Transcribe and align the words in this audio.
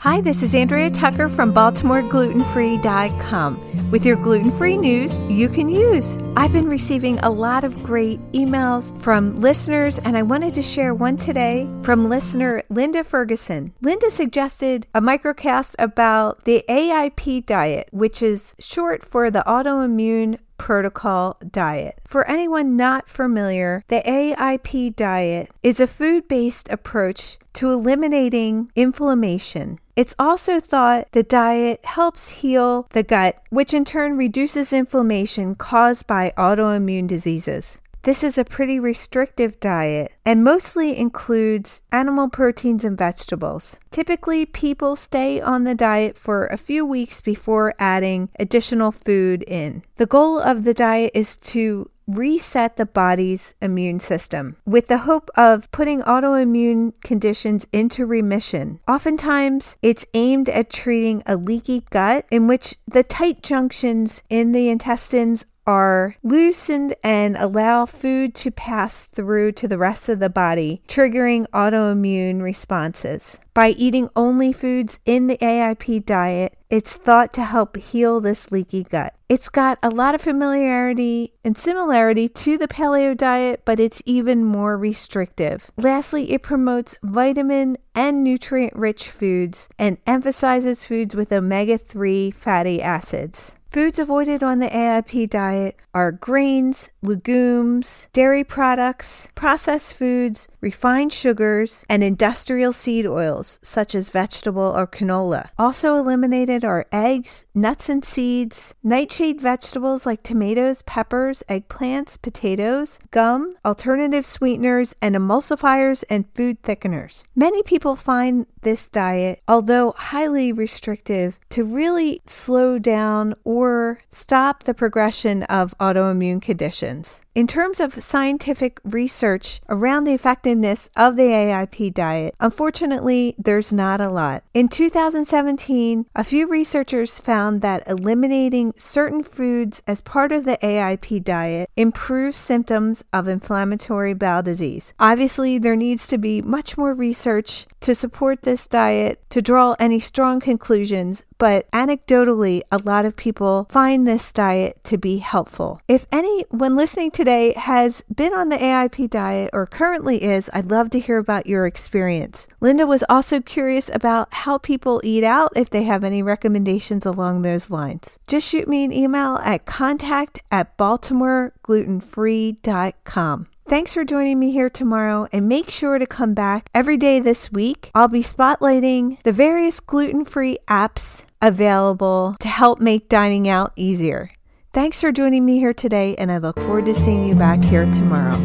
Hi, 0.00 0.20
this 0.20 0.42
is 0.42 0.54
Andrea 0.54 0.90
Tucker 0.90 1.30
from 1.30 1.54
BaltimoreGlutenFree.com 1.54 3.90
with 3.90 4.04
your 4.04 4.16
gluten 4.16 4.52
free 4.52 4.76
news 4.76 5.18
you 5.20 5.48
can 5.48 5.70
use. 5.70 6.18
I've 6.36 6.52
been 6.52 6.68
receiving 6.68 7.18
a 7.20 7.30
lot 7.30 7.64
of 7.64 7.82
great 7.82 8.20
emails 8.32 8.94
from 9.00 9.36
listeners, 9.36 9.98
and 10.00 10.14
I 10.14 10.22
wanted 10.22 10.54
to 10.56 10.62
share 10.62 10.94
one 10.94 11.16
today 11.16 11.66
from 11.82 12.10
listener 12.10 12.62
Linda 12.68 13.04
Ferguson. 13.04 13.72
Linda 13.80 14.10
suggested 14.10 14.86
a 14.94 15.00
microcast 15.00 15.74
about 15.78 16.44
the 16.44 16.62
AIP 16.68 17.46
diet, 17.46 17.88
which 17.90 18.22
is 18.22 18.54
short 18.58 19.02
for 19.02 19.30
the 19.30 19.44
autoimmune 19.46 20.38
protocol 20.58 21.38
diet. 21.50 21.98
For 22.06 22.28
anyone 22.28 22.76
not 22.76 23.08
familiar, 23.08 23.82
the 23.88 24.02
AIP 24.06 24.94
diet 24.94 25.48
is 25.62 25.80
a 25.80 25.86
food 25.86 26.28
based 26.28 26.70
approach 26.70 27.38
to 27.56 27.70
eliminating 27.70 28.70
inflammation. 28.76 29.78
It's 29.96 30.14
also 30.18 30.60
thought 30.60 31.08
the 31.12 31.22
diet 31.22 31.84
helps 31.84 32.28
heal 32.28 32.86
the 32.92 33.02
gut, 33.02 33.42
which 33.48 33.72
in 33.72 33.84
turn 33.84 34.16
reduces 34.16 34.72
inflammation 34.72 35.54
caused 35.54 36.06
by 36.06 36.34
autoimmune 36.36 37.08
diseases. 37.08 37.80
This 38.06 38.22
is 38.22 38.38
a 38.38 38.44
pretty 38.44 38.78
restrictive 38.78 39.58
diet 39.58 40.12
and 40.24 40.44
mostly 40.44 40.96
includes 40.96 41.82
animal 41.90 42.28
proteins 42.28 42.84
and 42.84 42.96
vegetables. 42.96 43.80
Typically, 43.90 44.46
people 44.46 44.94
stay 44.94 45.40
on 45.40 45.64
the 45.64 45.74
diet 45.74 46.16
for 46.16 46.46
a 46.46 46.56
few 46.56 46.86
weeks 46.86 47.20
before 47.20 47.74
adding 47.80 48.28
additional 48.38 48.92
food 48.92 49.42
in. 49.48 49.82
The 49.96 50.06
goal 50.06 50.38
of 50.38 50.62
the 50.62 50.72
diet 50.72 51.10
is 51.14 51.34
to 51.36 51.90
reset 52.06 52.76
the 52.76 52.86
body's 52.86 53.54
immune 53.60 53.98
system 53.98 54.54
with 54.64 54.86
the 54.86 54.98
hope 54.98 55.28
of 55.34 55.68
putting 55.72 56.00
autoimmune 56.02 56.92
conditions 57.02 57.66
into 57.72 58.06
remission. 58.06 58.78
Oftentimes, 58.86 59.76
it's 59.82 60.06
aimed 60.14 60.48
at 60.48 60.70
treating 60.70 61.24
a 61.26 61.36
leaky 61.36 61.82
gut 61.90 62.24
in 62.30 62.46
which 62.46 62.76
the 62.86 63.02
tight 63.02 63.42
junctions 63.42 64.22
in 64.30 64.52
the 64.52 64.68
intestines 64.68 65.44
are 65.66 66.16
loosened 66.22 66.94
and 67.02 67.36
allow 67.36 67.86
food 67.86 68.34
to 68.36 68.50
pass 68.50 69.04
through 69.04 69.52
to 69.52 69.68
the 69.68 69.78
rest 69.78 70.08
of 70.08 70.20
the 70.20 70.30
body, 70.30 70.82
triggering 70.88 71.46
autoimmune 71.50 72.42
responses. 72.42 73.38
By 73.52 73.70
eating 73.70 74.10
only 74.14 74.52
foods 74.52 75.00
in 75.06 75.28
the 75.28 75.38
AIP 75.38 76.04
diet, 76.04 76.56
it's 76.68 76.92
thought 76.92 77.32
to 77.32 77.44
help 77.44 77.76
heal 77.76 78.20
this 78.20 78.52
leaky 78.52 78.84
gut. 78.84 79.14
It's 79.28 79.48
got 79.48 79.78
a 79.82 79.88
lot 79.88 80.14
of 80.14 80.20
familiarity 80.20 81.32
and 81.42 81.56
similarity 81.56 82.28
to 82.28 82.58
the 82.58 82.68
paleo 82.68 83.16
diet, 83.16 83.62
but 83.64 83.80
it's 83.80 84.02
even 84.04 84.44
more 84.44 84.76
restrictive. 84.76 85.70
Lastly, 85.76 86.32
it 86.32 86.42
promotes 86.42 86.96
vitamin 87.02 87.78
and 87.94 88.22
nutrient 88.22 88.74
rich 88.76 89.08
foods 89.08 89.68
and 89.78 89.98
emphasizes 90.06 90.84
foods 90.84 91.14
with 91.14 91.32
omega 91.32 91.78
3 91.78 92.30
fatty 92.30 92.82
acids. 92.82 93.52
Foods 93.76 93.98
avoided 93.98 94.42
on 94.42 94.58
the 94.58 94.68
AIP 94.68 95.28
diet 95.28 95.76
are 95.92 96.10
grains, 96.10 96.88
legumes, 97.02 98.06
dairy 98.14 98.42
products, 98.42 99.28
processed 99.34 99.92
foods, 99.92 100.48
refined 100.62 101.12
sugars, 101.12 101.84
and 101.86 102.02
industrial 102.02 102.72
seed 102.72 103.06
oils 103.06 103.58
such 103.60 103.94
as 103.94 104.08
vegetable 104.08 104.72
or 104.74 104.86
canola. 104.86 105.50
Also 105.58 105.96
eliminated 105.96 106.64
are 106.64 106.86
eggs, 106.90 107.44
nuts 107.54 107.90
and 107.90 108.02
seeds, 108.02 108.74
nightshade 108.82 109.42
vegetables 109.42 110.06
like 110.06 110.22
tomatoes, 110.22 110.80
peppers, 110.82 111.42
eggplants, 111.46 112.20
potatoes, 112.20 112.98
gum, 113.10 113.56
alternative 113.62 114.24
sweeteners, 114.24 114.94
and 115.02 115.14
emulsifiers 115.14 116.02
and 116.08 116.24
food 116.34 116.62
thickeners. 116.62 117.26
Many 117.34 117.62
people 117.62 117.94
find 117.94 118.46
this 118.62 118.88
diet, 118.88 119.42
although 119.46 119.94
highly 119.96 120.50
restrictive, 120.50 121.38
to 121.50 121.62
really 121.62 122.22
slow 122.26 122.78
down 122.78 123.34
or 123.44 123.65
stop 124.10 124.64
the 124.64 124.74
progression 124.74 125.42
of 125.44 125.74
autoimmune 125.78 126.40
conditions. 126.40 127.20
In 127.36 127.46
terms 127.46 127.80
of 127.80 128.02
scientific 128.02 128.80
research 128.82 129.60
around 129.68 130.04
the 130.04 130.14
effectiveness 130.14 130.88
of 130.96 131.16
the 131.16 131.24
AIP 131.24 131.92
diet, 131.92 132.34
unfortunately, 132.40 133.34
there's 133.36 133.74
not 133.74 134.00
a 134.00 134.08
lot. 134.08 134.42
In 134.54 134.68
2017, 134.68 136.06
a 136.14 136.24
few 136.24 136.46
researchers 136.46 137.18
found 137.18 137.60
that 137.60 137.86
eliminating 137.86 138.72
certain 138.78 139.22
foods 139.22 139.82
as 139.86 140.00
part 140.00 140.32
of 140.32 140.46
the 140.46 140.56
AIP 140.62 141.22
diet 141.22 141.68
improves 141.76 142.38
symptoms 142.38 143.04
of 143.12 143.28
inflammatory 143.28 144.14
bowel 144.14 144.42
disease. 144.42 144.94
Obviously, 144.98 145.58
there 145.58 145.76
needs 145.76 146.06
to 146.06 146.16
be 146.16 146.40
much 146.40 146.78
more 146.78 146.94
research 146.94 147.66
to 147.80 147.94
support 147.94 148.42
this 148.42 148.66
diet 148.66 149.20
to 149.28 149.42
draw 149.42 149.76
any 149.78 150.00
strong 150.00 150.40
conclusions, 150.40 151.22
but 151.36 151.70
anecdotally, 151.70 152.62
a 152.72 152.78
lot 152.78 153.04
of 153.04 153.14
people 153.14 153.66
find 153.70 154.06
this 154.06 154.32
diet 154.32 154.82
to 154.84 154.96
be 154.96 155.18
helpful. 155.18 155.82
If 155.86 156.06
anyone 156.10 156.74
listening 156.74 157.10
today 157.26 157.54
has 157.56 158.04
been 158.14 158.32
on 158.32 158.50
the 158.50 158.56
AIP 158.56 159.10
diet 159.10 159.50
or 159.52 159.66
currently 159.66 160.22
is, 160.22 160.48
I'd 160.52 160.70
love 160.70 160.90
to 160.90 161.00
hear 161.00 161.18
about 161.18 161.48
your 161.48 161.66
experience. 161.66 162.46
Linda 162.60 162.86
was 162.86 163.02
also 163.08 163.40
curious 163.40 163.90
about 163.92 164.32
how 164.32 164.58
people 164.58 165.00
eat 165.02 165.24
out 165.24 165.52
if 165.56 165.68
they 165.68 165.82
have 165.82 166.04
any 166.04 166.22
recommendations 166.22 167.04
along 167.04 167.42
those 167.42 167.68
lines. 167.68 168.16
Just 168.28 168.46
shoot 168.46 168.68
me 168.68 168.84
an 168.84 168.92
email 168.92 169.40
at 169.42 169.66
contact 169.66 170.38
at 170.52 170.78
baltimoreglutenfree.com. 170.78 173.46
Thanks 173.68 173.92
for 173.92 174.04
joining 174.04 174.38
me 174.38 174.52
here 174.52 174.70
tomorrow 174.70 175.26
and 175.32 175.48
make 175.48 175.68
sure 175.68 175.98
to 175.98 176.06
come 176.06 176.32
back 176.32 176.68
every 176.72 176.96
day 176.96 177.18
this 177.18 177.50
week. 177.50 177.90
I'll 177.92 178.06
be 178.06 178.22
spotlighting 178.22 179.20
the 179.24 179.32
various 179.32 179.80
gluten 179.80 180.24
free 180.24 180.58
apps 180.68 181.24
available 181.42 182.36
to 182.38 182.46
help 182.46 182.80
make 182.80 183.08
dining 183.08 183.48
out 183.48 183.72
easier. 183.74 184.30
Thanks 184.76 185.00
for 185.00 185.10
joining 185.10 185.42
me 185.42 185.56
here 185.56 185.72
today, 185.72 186.14
and 186.16 186.30
I 186.30 186.36
look 186.36 186.56
forward 186.56 186.84
to 186.84 186.94
seeing 186.94 187.26
you 187.26 187.34
back 187.34 187.62
here 187.62 187.90
tomorrow. 187.92 188.36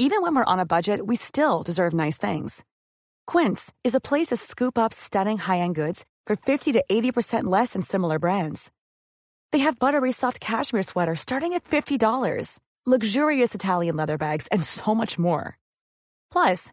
Even 0.00 0.22
when 0.22 0.34
we're 0.34 0.42
on 0.42 0.58
a 0.58 0.66
budget, 0.66 1.06
we 1.06 1.14
still 1.14 1.62
deserve 1.62 1.92
nice 1.92 2.16
things. 2.16 2.64
Quince 3.28 3.72
is 3.84 3.94
a 3.94 4.00
place 4.00 4.30
to 4.30 4.36
scoop 4.36 4.76
up 4.76 4.92
stunning 4.92 5.38
high-end 5.38 5.76
goods 5.76 6.04
for 6.26 6.34
50 6.34 6.72
to 6.72 6.84
80% 6.90 7.44
less 7.44 7.74
than 7.74 7.82
similar 7.82 8.18
brands. 8.18 8.72
They 9.52 9.60
have 9.60 9.78
buttery 9.78 10.10
soft 10.10 10.40
cashmere 10.40 10.82
sweaters 10.82 11.20
starting 11.20 11.52
at 11.52 11.62
$50, 11.62 12.58
luxurious 12.86 13.54
Italian 13.54 13.94
leather 13.94 14.18
bags, 14.18 14.48
and 14.48 14.64
so 14.64 14.96
much 14.96 15.16
more. 15.16 15.56
Plus, 16.32 16.72